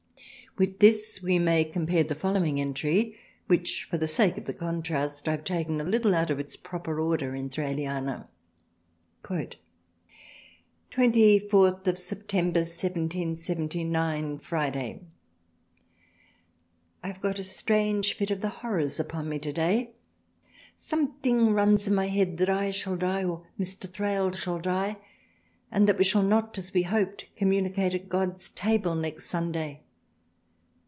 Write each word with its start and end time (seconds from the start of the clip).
With 0.57 0.79
this 0.79 1.21
we 1.23 1.39
may 1.39 1.63
compare 1.63 2.03
the 2.03 2.13
following 2.13 2.59
entry: 2.59 3.17
which 3.47 3.85
for 3.85 3.97
the 3.97 4.05
sake 4.07 4.37
of 4.37 4.43
the 4.43 4.53
contrast 4.53 5.25
I 5.29 5.31
have 5.31 5.45
taken 5.45 5.79
a 5.79 5.85
little 5.85 6.13
out 6.13 6.29
of 6.29 6.41
its 6.41 6.57
proper 6.57 6.99
order 6.99 7.33
in 7.33 7.47
Thraliana. 7.47 8.27
"24th 9.23 9.55
September 11.97 12.59
1779. 12.59 14.39
Friday. 14.39 15.01
I 17.01 17.07
have 17.07 17.21
got 17.21 17.39
a 17.39 17.45
strange 17.45 18.11
Fit 18.13 18.29
of 18.29 18.41
the 18.41 18.49
Horrors 18.49 18.99
upon 18.99 19.29
me 19.29 19.39
today, 19.39 19.93
some 20.75 21.13
thing 21.19 21.53
runs 21.53 21.87
in 21.87 21.95
my 21.95 22.07
head 22.09 22.35
that 22.37 22.49
I 22.49 22.71
shall 22.71 22.97
die 22.97 23.23
or 23.23 23.47
Mr. 23.57 23.89
Thrale 23.89 24.31
die 24.61 24.97
and 25.71 25.87
that 25.87 25.97
we 25.97 26.03
shall 26.03 26.23
not, 26.23 26.57
as 26.57 26.73
we 26.73 26.83
hoped, 26.83 27.33
communicate 27.37 27.93
at 27.93 28.09
God's 28.09 28.49
Table 28.49 28.95
next 28.95 29.27
Sunday. 29.27 29.83